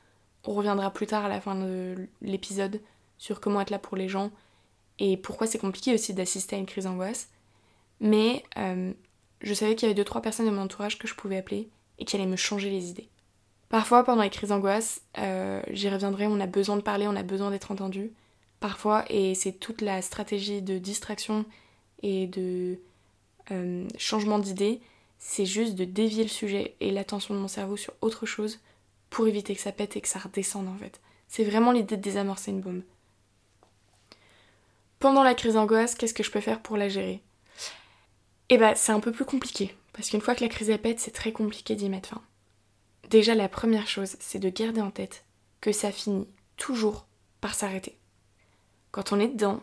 [0.45, 2.81] On reviendra plus tard à la fin de l'épisode
[3.19, 4.31] sur comment être là pour les gens
[4.99, 7.29] et pourquoi c'est compliqué aussi d'assister à une crise d'angoisse.
[8.01, 8.93] Mais euh,
[9.40, 11.69] je savais qu'il y avait deux trois personnes de mon entourage que je pouvais appeler
[11.99, 13.09] et qui allaient me changer les idées.
[13.68, 17.22] Parfois, pendant les crises d'angoisse, euh, j'y reviendrai, on a besoin de parler, on a
[17.22, 18.12] besoin d'être entendu.
[18.61, 21.44] Parfois, et c'est toute la stratégie de distraction
[22.03, 22.79] et de
[23.50, 24.81] euh, changement d'idée,
[25.18, 28.61] c'est juste de dévier le sujet et l'attention de mon cerveau sur autre chose
[29.11, 31.00] pour éviter que ça pète et que ça redescende en fait.
[31.29, 32.83] C'est vraiment l'idée de désamorcer une bombe.
[34.98, 37.22] Pendant la crise d'angoisse, qu'est-ce que je peux faire pour la gérer?
[38.48, 41.00] Eh bah, c'est un peu plus compliqué, parce qu'une fois que la crise est pète,
[41.00, 42.22] c'est très compliqué d'y mettre fin.
[43.11, 45.25] Déjà, la première chose, c'est de garder en tête
[45.61, 47.07] que ça finit toujours
[47.40, 47.99] par s'arrêter.
[48.90, 49.62] Quand on est dedans,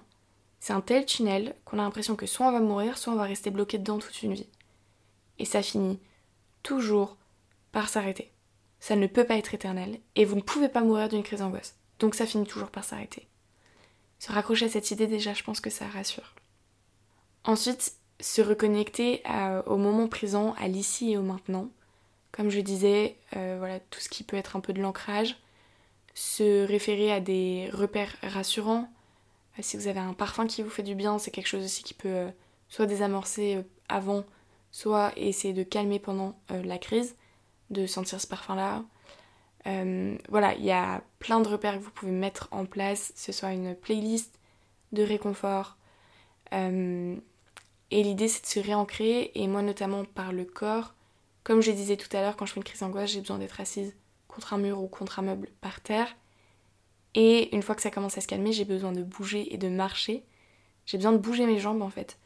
[0.60, 3.24] c'est un tel tunnel qu'on a l'impression que soit on va mourir, soit on va
[3.24, 4.50] rester bloqué dedans toute une vie.
[5.40, 6.00] Et ça finit
[6.64, 7.18] toujours
[7.72, 8.32] par s'arrêter.
[8.80, 11.76] Ça ne peut pas être éternel, et vous ne pouvez pas mourir d'une crise d'angoisse.
[12.00, 13.28] Donc ça finit toujours par s'arrêter.
[14.20, 16.36] Se raccrocher à cette idée déjà, je pense que ça rassure.
[17.44, 19.24] Ensuite, se reconnecter
[19.66, 21.70] au moment présent, à l'ici et au maintenant.
[22.32, 25.38] Comme je disais, euh, voilà, tout ce qui peut être un peu de l'ancrage,
[26.14, 28.90] se référer à des repères rassurants.
[29.60, 31.84] Euh, si vous avez un parfum qui vous fait du bien, c'est quelque chose aussi
[31.84, 32.32] qui peut euh,
[32.70, 34.24] soit désamorcer avant,
[34.72, 37.16] soit essayer de calmer pendant la crise,
[37.70, 38.84] de sentir ce parfum-là.
[40.30, 43.52] voilà, il y a plein de repères que vous pouvez mettre en place, ce soit
[43.52, 44.40] une playlist
[44.94, 45.76] de réconfort.
[46.54, 46.64] et
[47.92, 50.94] l'idée c'est de se réancrer, et moi notamment par le corps,
[51.44, 53.60] comme je disais tout à l'heure, quand je fais une crise d'angoisse, j'ai besoin d'être
[53.60, 53.96] assise
[54.28, 56.16] contre un mur ou contre un meuble par terre.
[57.16, 59.68] Et une fois que ça commence à se calmer, j'ai besoin de bouger et de
[59.68, 60.24] marcher.
[60.86, 62.18] J'ai besoin de bouger mes jambes en fait,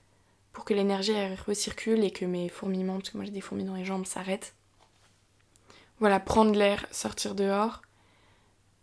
[0.54, 1.13] pour que l'énergie
[1.47, 4.54] recircule et que mes fourmillements, parce que moi j'ai des fourmis dans les jambes, s'arrêtent.
[5.99, 7.82] Voilà, prendre l'air, sortir dehors.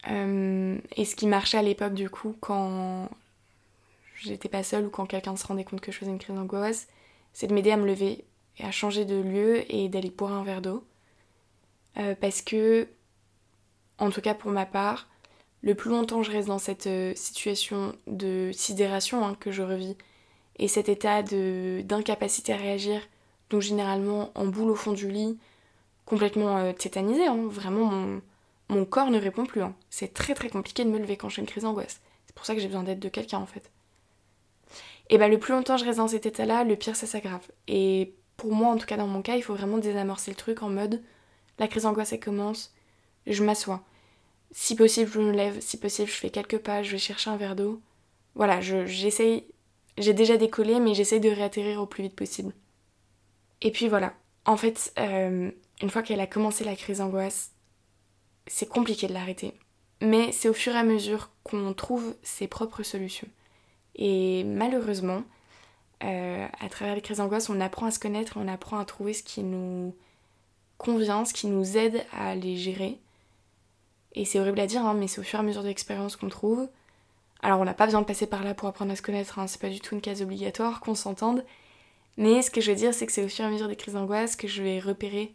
[0.08, 3.08] Euh, et ce qui marchait à l'époque du coup, quand
[4.16, 6.88] j'étais pas seule ou quand quelqu'un se rendait compte que je faisais une crise d'angoisse,
[7.32, 8.24] c'est de m'aider à me lever
[8.60, 10.84] à changer de lieu et d'aller boire un verre d'eau.
[11.98, 12.88] Euh, parce que,
[13.98, 15.08] en tout cas pour ma part,
[15.62, 19.96] le plus longtemps je reste dans cette euh, situation de sidération hein, que je revis
[20.58, 23.00] et cet état d'incapacité à réagir,
[23.50, 25.38] donc généralement en boule au fond du lit,
[26.04, 27.46] complètement euh, tétanisé, hein.
[27.48, 28.22] vraiment mon,
[28.68, 29.62] mon, corps ne répond plus.
[29.62, 29.74] Hein.
[29.90, 32.00] C'est très très compliqué de me lever quand j'ai une crise d'angoisse.
[32.26, 33.70] C'est pour ça que j'ai besoin d'aide de quelqu'un en fait.
[35.10, 37.46] Et bah le plus longtemps je reste dans cet état-là, le pire ça s'aggrave.
[37.68, 40.64] Et pour moi, en tout cas dans mon cas, il faut vraiment désamorcer le truc
[40.64, 41.00] en mode
[41.60, 42.74] la crise d'angoisse elle commence,
[43.28, 43.84] je m'assois.
[44.50, 47.36] Si possible, je me lève, si possible, je fais quelques pas, je vais chercher un
[47.36, 47.80] verre d'eau.
[48.34, 49.44] Voilà, j'essaye,
[49.96, 52.52] j'ai déjà décollé, mais j'essaye de réatterrir au plus vite possible.
[53.60, 54.12] Et puis voilà,
[54.44, 57.52] en fait, euh, une fois qu'elle a commencé la crise d'angoisse,
[58.48, 59.54] c'est compliqué de l'arrêter.
[60.00, 63.28] Mais c'est au fur et à mesure qu'on trouve ses propres solutions.
[63.94, 65.22] Et malheureusement,
[66.04, 69.12] euh, à travers les crises d'angoisse, on apprend à se connaître on apprend à trouver
[69.12, 69.94] ce qui nous
[70.78, 72.98] convient, ce qui nous aide à les gérer.
[74.14, 76.16] Et c'est horrible à dire, hein, mais c'est au fur et à mesure de l'expérience
[76.16, 76.68] qu'on trouve.
[77.42, 79.46] Alors on n'a pas besoin de passer par là pour apprendre à se connaître, hein,
[79.46, 81.44] c'est pas du tout une case obligatoire, qu'on s'entende.
[82.16, 83.76] Mais ce que je veux dire, c'est que c'est au fur et à mesure des
[83.76, 85.34] crises d'angoisse que je vais repérer.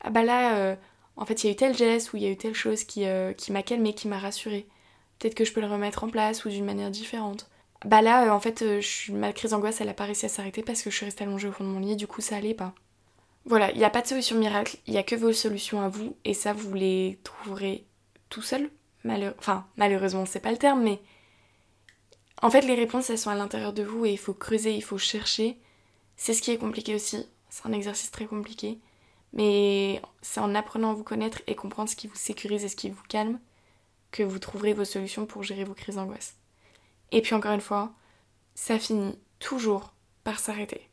[0.00, 0.76] Ah bah là, euh,
[1.16, 2.84] en fait, il y a eu tel geste ou il y a eu telle chose
[2.84, 4.66] qui, euh, qui m'a calmé, qui m'a rassuré.
[5.18, 7.48] Peut-être que je peux le remettre en place ou d'une manière différente.
[7.84, 10.62] Bah là, euh, en fait, je ma crise d'angoisse, elle a pas réussi à s'arrêter
[10.62, 12.54] parce que je suis restée allongée au fond de mon lit, du coup, ça allait
[12.54, 12.74] pas.
[13.44, 15.88] Voilà, il n'y a pas de solution miracle, il n'y a que vos solutions à
[15.88, 17.86] vous, et ça, vous les trouverez
[18.28, 18.70] tout seul.
[19.38, 21.00] Enfin, malheureusement, c'est pas le terme, mais
[22.42, 24.82] en fait, les réponses, elles sont à l'intérieur de vous et il faut creuser, il
[24.82, 25.58] faut chercher.
[26.16, 27.26] C'est ce qui est compliqué aussi.
[27.48, 28.78] C'est un exercice très compliqué.
[29.32, 32.76] Mais c'est en apprenant à vous connaître et comprendre ce qui vous sécurise et ce
[32.76, 33.38] qui vous calme
[34.10, 36.36] que vous trouverez vos solutions pour gérer vos crises d'angoisse.
[37.12, 37.92] Et puis encore une fois,
[38.54, 40.88] ça finit toujours par s'arrêter.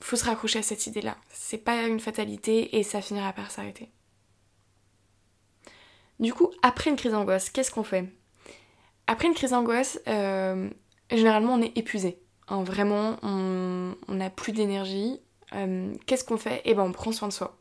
[0.00, 1.16] Faut se raccrocher à cette idée-là.
[1.30, 3.90] C'est pas une fatalité et ça finira par s'arrêter.
[6.20, 8.06] Du coup, après une crise d'angoisse, qu'est-ce qu'on fait?
[9.06, 10.68] Après une crise d'angoisse, euh,
[11.10, 12.20] généralement on est épuisé.
[12.48, 15.20] Hein, vraiment, on n'a plus d'énergie.
[15.54, 16.62] Euh, qu'est-ce qu'on fait?
[16.64, 17.58] Eh ben, on prend soin de soi.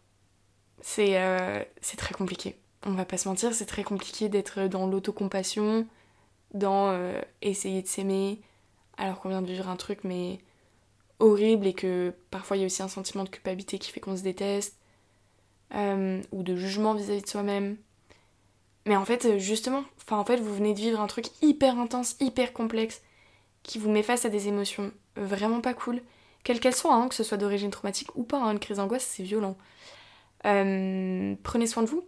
[1.00, 2.58] Euh, c'est très compliqué.
[2.86, 5.88] On va pas se mentir, c'est très compliqué d'être dans l'autocompassion,
[6.56, 8.42] dans euh, essayer de s'aimer,
[8.98, 10.40] alors qu'on vient de vivre un truc, mais
[11.20, 14.18] horrible, et que parfois il y a aussi un sentiment de culpabilité qui fait qu'on
[14.18, 14.78] se déteste,
[15.74, 17.78] ou de jugement vis-à-vis de soi-même.
[18.86, 22.16] Mais en fait, justement, enfin en fait, vous venez de vivre un truc hyper intense,
[22.22, 23.02] hyper complexe,
[23.64, 26.02] qui vous met face à des émotions vraiment pas cool,
[26.46, 29.04] quelles qu'elles soient, hein, que ce soit d'origine traumatique ou pas, hein, une crise d'angoisse
[29.04, 29.58] c'est violent.
[30.46, 32.08] Euh, prenez soin de vous.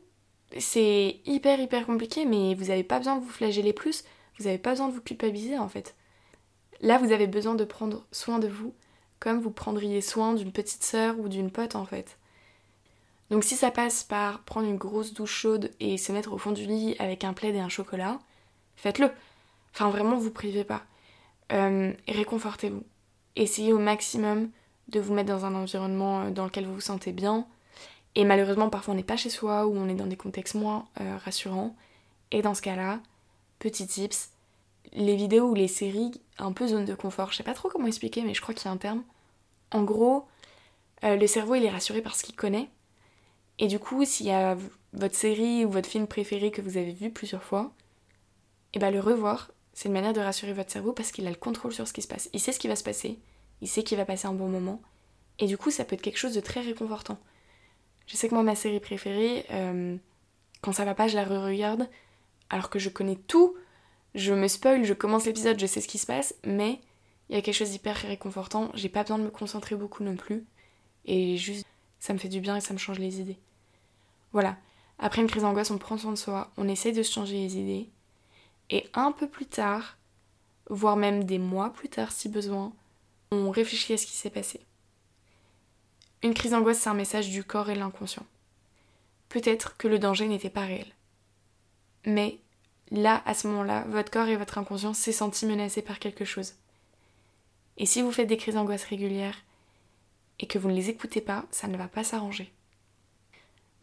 [0.59, 4.03] C'est hyper hyper compliqué, mais vous n'avez pas besoin de vous flageller plus,
[4.37, 5.95] vous n'avez pas besoin de vous culpabiliser en fait.
[6.81, 8.73] Là, vous avez besoin de prendre soin de vous
[9.19, 12.17] comme vous prendriez soin d'une petite sœur ou d'une pote en fait.
[13.29, 16.51] Donc si ça passe par prendre une grosse douche chaude et se mettre au fond
[16.51, 18.19] du lit avec un plaid et un chocolat,
[18.75, 19.11] faites-le.
[19.73, 20.83] Enfin vraiment, vous privez pas.
[21.51, 22.83] Euh, réconfortez-vous.
[23.35, 24.49] Essayez au maximum
[24.87, 27.45] de vous mettre dans un environnement euh, dans lequel vous vous sentez bien.
[28.15, 30.87] Et malheureusement, parfois on n'est pas chez soi ou on est dans des contextes moins
[31.01, 31.75] euh, rassurants.
[32.31, 32.99] Et dans ce cas-là,
[33.59, 34.29] petit tips,
[34.93, 37.87] les vidéos ou les séries un peu zone de confort, je sais pas trop comment
[37.87, 39.03] expliquer, mais je crois qu'il y a un terme.
[39.71, 40.25] En gros,
[41.03, 42.69] le cerveau il est rassuré par ce qu'il connaît.
[43.59, 44.55] Et du coup, s'il y a
[44.93, 47.71] votre série ou votre film préféré que vous avez vu plusieurs fois,
[48.73, 51.35] et ben le revoir, c'est une manière de rassurer votre cerveau parce qu'il a le
[51.35, 52.29] contrôle sur ce qui se passe.
[52.33, 53.19] Il sait ce qui va se passer,
[53.61, 54.81] il sait qu'il va passer un bon moment,
[55.39, 57.17] et du coup ça peut être quelque chose de très réconfortant.
[58.05, 59.97] Je sais que moi ma série préférée, euh,
[60.61, 61.89] quand ça va pas je la re-regarde,
[62.49, 63.55] alors que je connais tout,
[64.15, 66.81] je me spoil, je commence l'épisode, je sais ce qui se passe, mais
[67.29, 70.15] il y a quelque chose d'hyper réconfortant, j'ai pas besoin de me concentrer beaucoup non
[70.15, 70.45] plus,
[71.05, 71.65] et juste
[71.99, 73.37] ça me fait du bien et ça me change les idées.
[74.33, 74.57] Voilà,
[74.99, 77.57] après une crise d'angoisse on prend soin de soi, on essaye de se changer les
[77.57, 77.89] idées,
[78.69, 79.97] et un peu plus tard,
[80.69, 82.73] voire même des mois plus tard si besoin,
[83.31, 84.61] on réfléchit à ce qui s'est passé.
[86.23, 88.25] Une crise d'angoisse, c'est un message du corps et de l'inconscient.
[89.29, 90.87] Peut-être que le danger n'était pas réel.
[92.07, 92.39] Mais
[92.89, 96.53] là, à ce moment-là, votre corps et votre inconscient s'est senti menacés par quelque chose.
[97.75, 99.43] Et si vous faites des crises d'angoisse régulières
[100.39, 102.49] et que vous ne les écoutez pas, ça ne va pas s'arranger.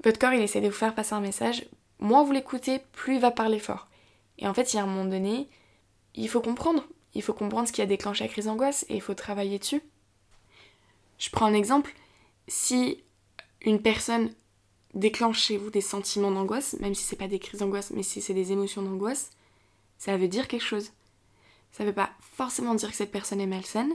[0.03, 1.67] Votre corps, il essaie de vous faire passer un message.
[1.99, 3.89] Moins vous l'écoutez, plus il va parler fort.
[4.39, 5.47] Et en fait, il y a un moment donné,
[6.15, 6.83] il faut comprendre.
[7.13, 9.83] Il faut comprendre ce qui a déclenché la crise d'angoisse et il faut travailler dessus.
[11.19, 11.95] Je prends un exemple.
[12.49, 13.05] Si
[13.61, 14.33] une personne
[14.95, 18.21] déclenche chez vous des sentiments d'angoisse, même si c'est pas des crises d'angoisse, mais si
[18.21, 19.31] c'est des émotions d'angoisse,
[19.99, 20.93] ça veut dire quelque chose.
[21.73, 23.93] Ça veut pas forcément dire que cette personne est malsaine,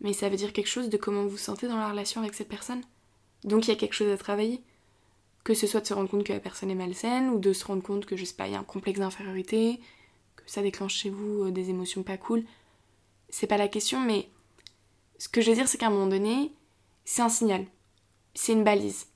[0.00, 2.34] mais ça veut dire quelque chose de comment vous vous sentez dans la relation avec
[2.34, 2.82] cette personne.
[3.44, 4.62] Donc il y a quelque chose à travailler
[5.44, 7.64] que ce soit de se rendre compte que la personne est malsaine ou de se
[7.66, 9.78] rendre compte que je sais pas, il y a un complexe d'infériorité,
[10.36, 12.44] que ça déclenche chez vous euh, des émotions pas cool.
[13.28, 14.28] C'est pas la question, mais
[15.18, 16.50] ce que je veux dire, c'est qu'à un moment donné,
[17.04, 17.66] c'est un signal,
[18.34, 19.06] c'est une balise.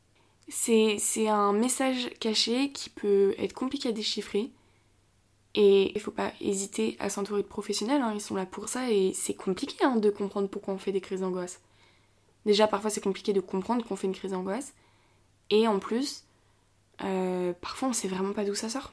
[0.49, 4.51] C'est un message caché qui peut être compliqué à déchiffrer.
[5.55, 8.93] Et il faut pas hésiter à s'entourer de professionnels, hein, ils sont là pour ça
[8.93, 11.61] et c'est compliqué hein, de comprendre pourquoi on fait des crises d'angoisse.
[12.47, 14.75] Déjà, parfois c'est compliqué de comprendre qu'on fait une crise d'angoisse.
[15.51, 16.25] Et en plus,
[17.03, 18.93] euh, parfois on sait vraiment pas d'où ça sort.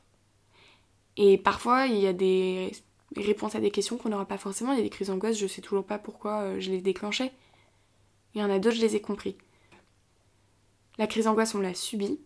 [1.17, 2.71] Et parfois il y a des
[3.15, 4.71] réponses à des questions qu'on n'aura pas forcément.
[4.73, 7.31] Il y a des crises d'angoisse, je sais toujours pas pourquoi euh, je les déclenchais.
[8.33, 9.37] Il y en a d'autres, je les ai compris.
[10.97, 12.19] La crise d'angoisse, on l'a subie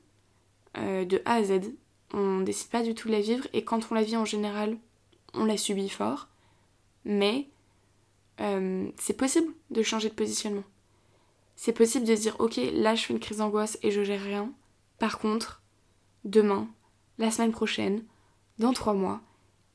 [0.77, 1.61] euh, de A à Z.
[2.13, 4.77] On décide pas du tout de la vivre et quand on la vit en général,
[5.33, 6.27] on la subit fort.
[7.05, 7.47] Mais
[8.41, 10.63] euh, c'est possible de changer de positionnement.
[11.55, 14.51] C'est possible de dire ok, là je fais une crise d'angoisse et je gère rien.
[14.97, 15.61] Par contre,
[16.23, 16.67] demain,
[17.17, 18.03] la semaine prochaine,
[18.59, 19.21] dans trois mois,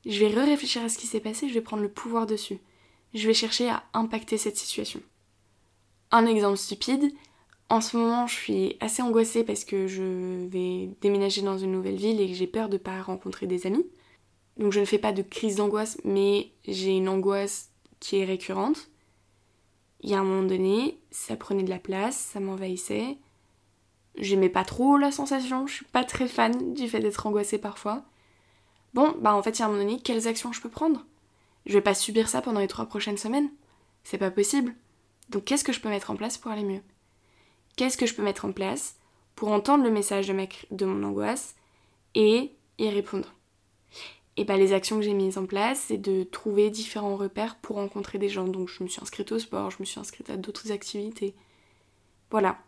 [0.07, 2.59] je vais réfléchir à ce qui s'est passé, je vais prendre le pouvoir dessus.
[3.15, 5.01] Je vais chercher à impacter cette situation.
[6.11, 7.13] Un exemple stupide,
[7.68, 11.96] en ce moment je suis assez angoissée parce que je vais déménager dans une nouvelle
[11.96, 13.87] ville et que j'ai peur de ne pas rencontrer des amis.
[14.57, 18.88] Donc je ne fais pas de crise d'angoisse, mais j'ai une angoisse qui est récurrente.
[20.00, 23.16] Il y a un moment donné, ça prenait de la place, ça m'envahissait.
[24.16, 28.05] J'aimais pas trop la sensation, je suis pas très fan du fait d'être angoissée parfois.
[28.92, 31.05] Bon, bah en fait, il y a un moment donné, quelles actions je peux prendre?
[31.66, 33.50] Je vais pas subir ça pendant les trois prochaines semaines.
[34.05, 34.74] C'est pas possible.
[35.31, 36.83] Donc qu'est-ce que je peux mettre en place pour aller mieux?
[37.77, 38.97] Qu'est-ce que je peux mettre en place
[39.35, 41.57] pour entendre le message de, mon angoisse
[42.15, 43.35] et y répondre
[44.37, 47.77] et bah, les actions que j'ai mises en place, c'est de trouver différents repères pour
[47.77, 48.49] rencontrer des gens.
[48.49, 51.37] Donc je me suis inscrite au sport, je me suis inscrite à d'autres activités.
[52.33, 52.59] Voilà.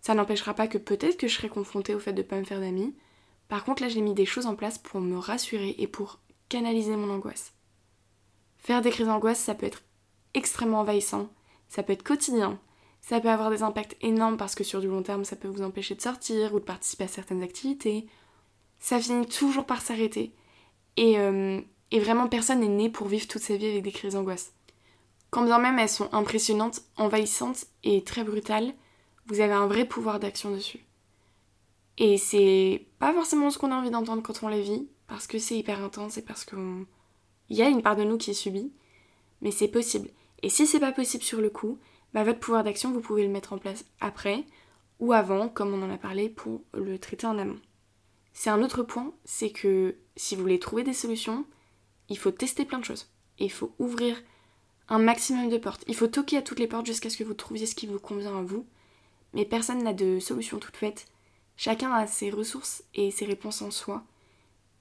[0.00, 2.44] Ça n'empêchera pas que peut-être que je serai confrontée au fait de ne pas me
[2.44, 2.94] faire d'amis.
[3.48, 6.96] Par contre, là, j'ai mis des choses en place pour me rassurer et pour canaliser
[6.96, 7.52] mon angoisse.
[8.56, 9.82] Faire des crises d'angoisse, ça peut être
[10.32, 11.28] extrêmement envahissant,
[11.68, 12.58] ça peut être quotidien,
[13.06, 15.60] ça peut avoir des impacts énormes parce que sur du long terme, ça peut vous
[15.60, 18.06] empêcher de sortir ou de participer à certaines activités.
[18.78, 20.32] Ça finit toujours par s'arrêter.
[20.98, 24.54] Euh, et, vraiment, personne n'est né pour vivre toute sa vie avec des crises d'angoisse.
[25.28, 28.72] Quand bien même elles sont impressionnantes, envahissantes et très brutales,
[29.26, 30.80] vous avez un vrai pouvoir d'action dessus.
[31.98, 35.38] Et c'est pas forcément ce qu'on a envie d'entendre quand on les vit, parce que
[35.38, 36.86] c'est hyper intense et parce qu'il
[37.50, 38.72] y a une part de nous qui est subie,
[39.42, 40.08] mais c'est possible.
[40.42, 41.78] Et si c'est pas possible sur le coup,
[42.14, 44.44] bah votre pouvoir d'action, vous pouvez le mettre en place après
[45.00, 47.58] ou avant, comme on en a parlé, pour le traiter en amont.
[48.32, 51.44] C'est un autre point, c'est que si vous voulez trouver des solutions,
[52.08, 53.10] il faut tester plein de choses.
[53.38, 54.16] Et il faut ouvrir
[54.88, 55.84] un maximum de portes.
[55.88, 57.98] Il faut toquer à toutes les portes jusqu'à ce que vous trouviez ce qui vous
[57.98, 58.66] convient à vous.
[59.32, 61.06] Mais personne n'a de solution toute faite.
[61.56, 64.04] Chacun a ses ressources et ses réponses en soi.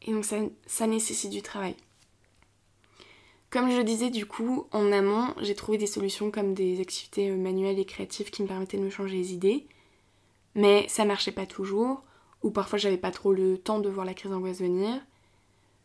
[0.02, 1.76] Et donc ça, ça nécessite du travail.
[3.54, 7.30] Comme je le disais, du coup, en amont, j'ai trouvé des solutions comme des activités
[7.30, 9.68] manuelles et créatives qui me permettaient de me changer les idées.
[10.56, 12.02] Mais ça marchait pas toujours
[12.42, 15.00] ou parfois j'avais pas trop le temps de voir la crise d'angoisse venir.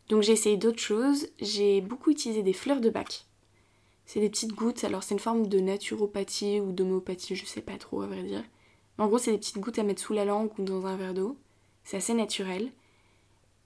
[0.07, 1.27] Donc j'ai essayé d'autres choses.
[1.39, 3.27] J'ai beaucoup utilisé des fleurs de bac.
[4.07, 7.77] C'est des petites gouttes, alors c'est une forme de naturopathie ou d'homéopathie, je sais pas
[7.77, 8.43] trop à vrai dire.
[8.97, 11.13] En gros, c'est des petites gouttes à mettre sous la langue ou dans un verre
[11.13, 11.37] d'eau.
[11.83, 12.71] C'est assez naturel.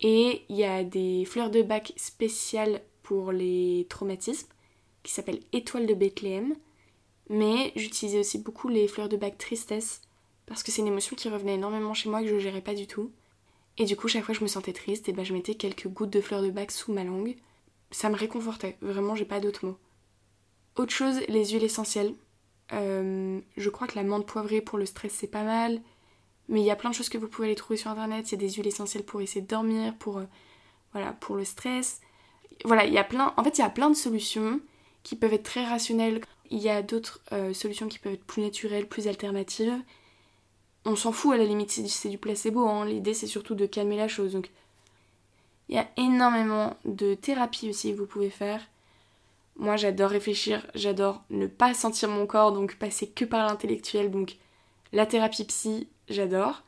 [0.01, 2.81] Et il y a des fleurs de bac spéciales
[3.13, 4.47] pour les traumatismes
[5.03, 6.55] qui s'appellent étoiles de Bethléem.
[7.29, 10.01] Mais j'utilisais aussi beaucoup les fleurs de bac tristesse
[10.47, 12.73] parce que c'est une émotion qui revenait énormément chez moi et que je gérais pas
[12.73, 13.11] du tout.
[13.77, 15.53] Et du coup, chaque fois que je me sentais triste, et eh ben, je mettais
[15.53, 17.35] quelques gouttes de fleurs de bac sous ma langue.
[17.91, 19.77] Ça me réconfortait, vraiment, j'ai pas d'autres mots.
[20.75, 22.15] Autre chose, les huiles essentielles.
[22.71, 25.81] Euh, je crois que la menthe poivrée pour le stress c'est pas mal,
[26.47, 28.25] mais il y a plein de choses que vous pouvez aller trouver sur internet.
[28.27, 30.25] C'est des huiles essentielles pour essayer de dormir, pour, euh,
[30.93, 32.01] voilà, pour le stress.
[32.65, 33.33] Voilà, il y a plein.
[33.37, 34.59] En fait, il y a plein de solutions
[35.03, 36.21] qui peuvent être très rationnelles.
[36.49, 39.73] Il y a d'autres euh, solutions qui peuvent être plus naturelles, plus alternatives
[40.85, 42.67] on s'en fout à la limite, c'est du placebo.
[42.67, 42.85] Hein.
[42.85, 44.33] L'idée c'est surtout de calmer la chose.
[44.33, 44.49] Donc
[45.69, 48.61] il y a énormément de thérapies aussi que vous pouvez faire.
[49.55, 54.11] Moi j'adore réfléchir, j'adore ne pas sentir mon corps, donc passer que par l'intellectuel.
[54.11, 54.37] Donc
[54.91, 56.63] la thérapie psy, j'adore.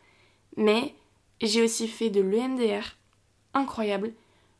[0.58, 0.96] Mais
[1.42, 2.96] j'ai aussi fait de l'EMDR,
[3.54, 4.14] incroyable.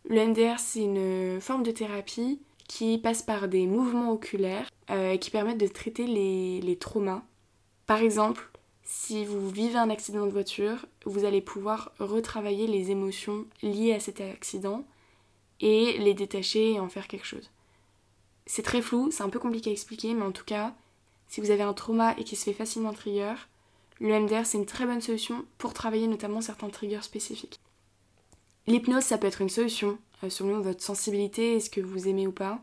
[0.08, 5.60] L'EMDR c'est une forme de thérapie qui passe par des mouvements oculaires euh, qui permettent
[5.60, 7.24] de traiter les, les traumas.
[7.86, 8.50] Par exemple,
[8.84, 14.00] si vous vivez un accident de voiture, vous allez pouvoir retravailler les émotions liées à
[14.00, 14.86] cet accident
[15.60, 17.50] et les détacher et en faire quelque chose.
[18.46, 20.76] C'est très flou, c'est un peu compliqué à expliquer, mais en tout cas,
[21.28, 23.34] si vous avez un trauma et qui se fait facilement trigger,
[24.00, 27.60] le MDR c'est une très bonne solution pour travailler notamment certains triggers spécifiques.
[28.68, 32.28] L'hypnose ça peut être une solution euh, selon votre sensibilité et ce que vous aimez
[32.28, 32.62] ou pas.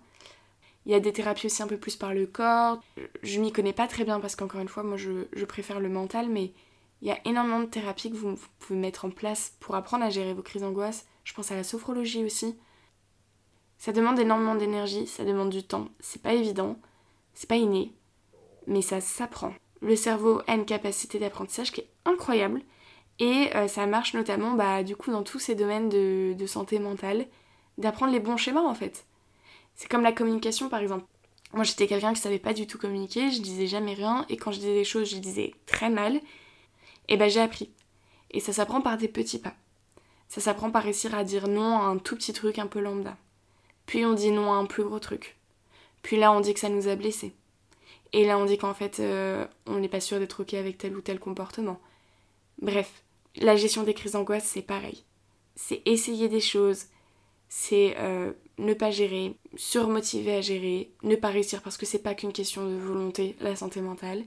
[0.85, 2.81] Il y a des thérapies aussi un peu plus par le corps.
[3.23, 6.29] Je m'y connais pas très bien parce qu'encore une fois, moi je, préfère le mental,
[6.29, 6.53] mais
[7.01, 10.11] il y a énormément de thérapies que vous, pouvez mettre en place pour apprendre à
[10.11, 11.07] gérer vos crises d'angoisse.
[11.25, 12.57] Je pense à la sophrologie aussi.
[13.79, 15.89] Ça demande énormément d'énergie, ça demande du temps.
[16.01, 16.79] C'est pas évident,
[17.35, 17.93] c'est pas inné,
[18.67, 19.55] mais ça s'apprend.
[19.81, 22.63] Le cerveau a une capacité d'apprentissage qui est incroyable
[23.19, 27.27] et euh, ça marche notamment bah, du coup dans tous ces domaines de, santé mentale,
[27.79, 29.07] d'apprendre les bons schémas en fait.
[29.75, 31.05] C'est comme la communication par exemple.
[31.53, 34.53] Moi j'étais quelqu'un qui savait pas du tout communiquer, je disais jamais rien et quand
[34.53, 36.21] je disais des choses je disais très mal.
[37.09, 37.71] Et ben j'ai appris.
[38.31, 39.55] Et ça s'apprend par des petits pas.
[40.29, 43.17] Ça s'apprend par réussir à dire non à un tout petit truc un peu lambda.
[43.87, 45.37] Puis on dit non à un plus gros truc.
[46.03, 47.35] Puis là on dit que ça nous a blessés.
[48.15, 50.97] Et là on dit qu'en fait euh, on n'est pas sûr d'être ok avec tel
[50.97, 51.79] ou tel comportement.
[52.61, 53.03] Bref,
[53.37, 55.05] la gestion des crises d'angoisse c'est pareil.
[55.55, 56.87] C'est essayer des choses,
[57.49, 62.15] c'est euh, ne pas gérer, surmotiver à gérer, ne pas réussir parce que c'est pas
[62.15, 64.25] qu'une question de volonté, la santé mentale.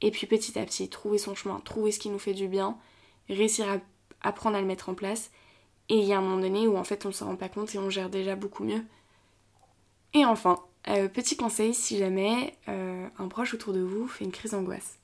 [0.00, 2.76] Et puis petit à petit, trouver son chemin, trouver ce qui nous fait du bien,
[3.28, 3.78] réussir à
[4.28, 5.30] apprendre à le mettre en place.
[5.88, 7.48] Et il y a un moment donné où en fait on ne s'en rend pas
[7.48, 8.82] compte et on gère déjà beaucoup mieux.
[10.14, 14.32] Et enfin, euh, petit conseil si jamais euh, un proche autour de vous fait une
[14.32, 14.98] crise d'angoisse.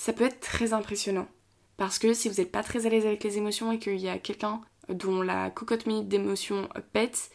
[0.00, 1.28] Ça peut être très impressionnant.
[1.76, 4.08] Parce que si vous n'êtes pas très à l'aise avec les émotions et qu'il y
[4.08, 7.30] a quelqu'un dont la cocotte minute d'émotion pète,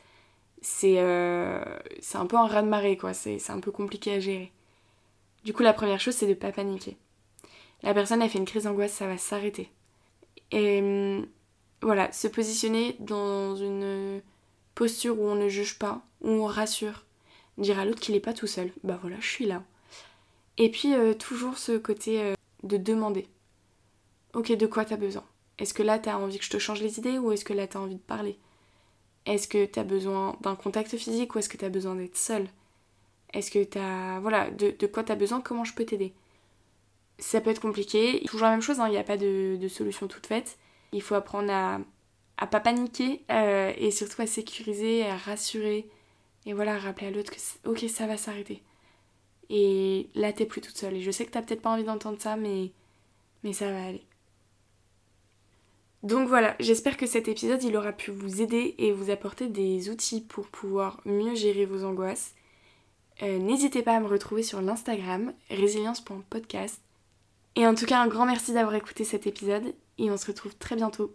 [0.64, 1.64] c'est euh,
[2.16, 3.14] un peu un raz-de-marée, quoi.
[3.14, 4.52] C'est un peu compliqué à gérer.
[5.44, 6.98] Du coup, la première chose, c'est de ne pas paniquer.
[7.84, 9.70] La personne a fait une crise d'angoisse, ça va s'arrêter.
[10.50, 11.28] Et hum,
[11.84, 14.24] voilà, se positionner dans une
[14.74, 17.06] posture où on ne juge pas, où on rassure.
[17.60, 18.72] Dire à l'autre qu'il n'est pas tout seul.
[18.84, 19.62] Bah voilà, je suis là.
[20.58, 22.35] Et puis, euh, toujours ce côté euh,
[22.66, 23.28] de demander.
[24.34, 25.24] Ok, de quoi t'as besoin?
[25.58, 27.54] Est-ce que là, tu as envie que je te change les idées ou est-ce que
[27.54, 28.38] là, tu as envie de parler?
[29.26, 32.18] Est-ce que tu as besoin d'un contact physique ou est-ce que tu as besoin d'être
[32.18, 32.48] seul
[33.34, 34.20] Est-ce que tu as...
[34.20, 35.42] Voilà, de, quoi tu as besoin?
[35.42, 36.14] Comment je peux t'aider?
[37.18, 38.22] Ça peut être compliqué.
[38.28, 40.58] Toujours la même chose, hein, il n'y a pas de, solution toute faite.
[40.92, 41.80] Il faut apprendre à,
[42.38, 45.90] à pas paniquer euh, et surtout à sécuriser, à rassurer.
[46.46, 48.62] Et voilà, à rappeler à l'autre que ok, ça va s'arrêter.
[49.50, 50.96] Et là, t'es plus toute seule.
[50.96, 52.72] Et je sais que t'as peut-être pas envie d'entendre ça, mais,
[53.44, 54.04] mais ça va aller.
[56.04, 59.90] Donc voilà, j'espère que cet épisode il aura pu vous aider et vous apporter des
[59.90, 62.36] outils pour pouvoir mieux gérer vos angoisses.
[63.24, 66.80] Euh, n'hésitez pas à me retrouver sur l'Instagram résilience.podcast.
[67.56, 70.56] Et en tout cas, un grand merci d'avoir écouté cet épisode et on se retrouve
[70.58, 71.12] très bientôt